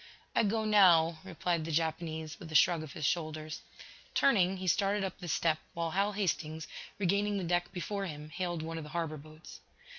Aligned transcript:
"I 0.35 0.41
go 0.43 0.65
now," 0.65 1.19
replied 1.23 1.63
the 1.63 1.71
Japanese, 1.71 2.39
with 2.39 2.51
a 2.51 2.55
shrug 2.55 2.81
of 2.81 2.93
his 2.93 3.05
shoulders. 3.05 3.61
Turning, 4.15 4.57
he 4.57 4.65
started 4.65 5.03
up 5.03 5.19
the 5.19 5.27
step, 5.27 5.59
while 5.75 5.91
Hal 5.91 6.13
Hastings, 6.13 6.67
regaining 6.97 7.37
the 7.37 7.43
deck 7.43 7.71
before 7.71 8.07
him, 8.07 8.29
hailed 8.31 8.63
one 8.63 8.79
of 8.79 8.83
the 8.83 8.89
harbor 8.97 9.17
boats. 9.17 9.59